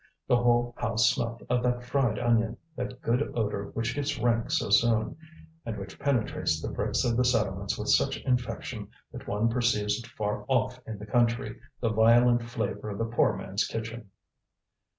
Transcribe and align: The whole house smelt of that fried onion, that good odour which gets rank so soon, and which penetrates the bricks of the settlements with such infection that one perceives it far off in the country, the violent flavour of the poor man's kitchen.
The 0.27 0.37
whole 0.37 0.73
house 0.79 1.11
smelt 1.13 1.43
of 1.47 1.61
that 1.61 1.83
fried 1.83 2.17
onion, 2.17 2.57
that 2.75 3.03
good 3.03 3.21
odour 3.35 3.65
which 3.75 3.93
gets 3.93 4.17
rank 4.17 4.49
so 4.49 4.71
soon, 4.71 5.15
and 5.63 5.77
which 5.77 5.99
penetrates 5.99 6.59
the 6.59 6.69
bricks 6.69 7.03
of 7.05 7.15
the 7.17 7.23
settlements 7.23 7.77
with 7.77 7.87
such 7.89 8.17
infection 8.17 8.87
that 9.11 9.27
one 9.27 9.47
perceives 9.47 9.99
it 9.99 10.07
far 10.07 10.43
off 10.47 10.79
in 10.87 10.97
the 10.97 11.05
country, 11.05 11.59
the 11.81 11.89
violent 11.89 12.41
flavour 12.41 12.89
of 12.89 12.97
the 12.97 13.05
poor 13.15 13.35
man's 13.37 13.67
kitchen. 13.67 14.09